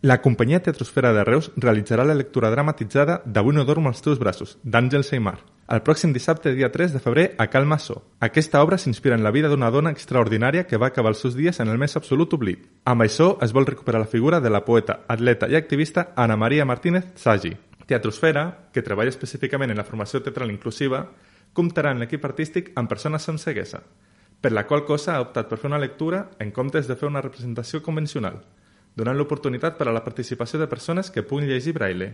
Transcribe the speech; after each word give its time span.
La 0.00 0.20
companyia 0.22 0.60
Teatrosfera 0.62 1.10
de 1.12 1.24
Reus 1.24 1.48
realitzarà 1.56 2.04
la 2.06 2.14
lectura 2.14 2.52
dramatitzada 2.52 3.16
d'Avui 3.26 3.56
no 3.56 3.64
dormo 3.66 3.88
als 3.90 3.98
teus 3.98 4.20
braços, 4.20 4.52
d'Àngel 4.62 5.02
Seymar, 5.02 5.40
el 5.74 5.80
pròxim 5.82 6.12
dissabte, 6.14 6.52
dia 6.54 6.68
3 6.70 6.92
de 6.94 7.00
febrer, 7.02 7.24
a 7.36 7.48
Cal 7.50 7.66
Massó. 7.66 8.04
Aquesta 8.22 8.60
obra 8.62 8.78
s'inspira 8.78 9.16
en 9.18 9.24
la 9.26 9.32
vida 9.34 9.48
d'una 9.50 9.72
dona 9.74 9.90
extraordinària 9.90 10.68
que 10.68 10.78
va 10.78 10.92
acabar 10.92 11.10
els 11.10 11.24
seus 11.24 11.34
dies 11.34 11.58
en 11.58 11.66
el 11.66 11.82
més 11.82 11.98
absolut 11.98 12.36
oblit. 12.38 12.68
Amb 12.84 13.02
això 13.02 13.26
es 13.42 13.50
vol 13.50 13.66
recuperar 13.66 13.98
la 13.98 14.12
figura 14.12 14.38
de 14.38 14.52
la 14.54 14.60
poeta, 14.64 15.00
atleta 15.08 15.48
i 15.50 15.56
activista 15.58 16.12
Ana 16.14 16.36
Maria 16.36 16.64
Martínez 16.64 17.10
Sagi. 17.16 17.56
Teatrosfera, 17.90 18.70
que 18.72 18.84
treballa 18.86 19.10
específicament 19.10 19.74
en 19.74 19.82
la 19.82 19.86
formació 19.88 20.22
teatral 20.22 20.52
inclusiva, 20.54 21.08
comptarà 21.52 21.90
en 21.90 21.98
l'equip 21.98 22.22
artístic 22.22 22.70
amb 22.76 22.86
persones 22.86 23.26
amb 23.28 23.42
ceguesa, 23.42 23.82
per 24.40 24.54
la 24.54 24.62
qual 24.62 24.86
cosa 24.86 25.16
ha 25.16 25.26
optat 25.26 25.50
per 25.50 25.58
fer 25.58 25.72
una 25.72 25.82
lectura 25.82 26.28
en 26.38 26.54
comptes 26.54 26.86
de 26.86 26.94
fer 26.94 27.10
una 27.10 27.24
representació 27.24 27.82
convencional 27.82 28.38
donant 28.98 29.14
l'oportunitat 29.14 29.78
per 29.78 29.86
a 29.86 29.94
la 29.94 30.02
participació 30.02 30.58
de 30.58 30.66
persones 30.66 31.12
que 31.14 31.22
puguin 31.22 31.46
llegir 31.46 31.76
braille. 31.76 32.10